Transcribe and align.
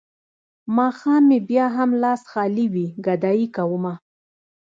ماښام 0.77 1.23
مې 1.29 1.39
بيا 1.49 1.65
هم 1.75 1.89
لاس 2.03 2.21
خالي 2.31 2.65
وي 2.73 2.87
ګدايي 3.05 3.47
کومه. 3.55 3.93